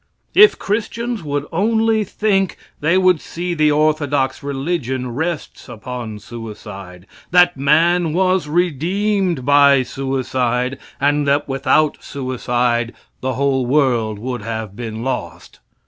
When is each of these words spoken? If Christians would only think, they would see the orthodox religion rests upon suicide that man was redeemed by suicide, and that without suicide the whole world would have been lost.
If 0.33 0.57
Christians 0.57 1.21
would 1.21 1.45
only 1.51 2.03
think, 2.03 2.57
they 2.79 2.97
would 2.97 3.21
see 3.21 3.53
the 3.53 3.69
orthodox 3.69 4.41
religion 4.41 5.13
rests 5.13 5.69
upon 5.69 6.17
suicide 6.17 7.05
that 7.29 7.55
man 7.55 8.11
was 8.11 8.47
redeemed 8.47 9.45
by 9.45 9.83
suicide, 9.83 10.79
and 10.99 11.27
that 11.27 11.47
without 11.47 12.03
suicide 12.03 12.95
the 13.19 13.33
whole 13.33 13.67
world 13.67 14.17
would 14.17 14.41
have 14.41 14.75
been 14.75 15.03
lost. 15.03 15.59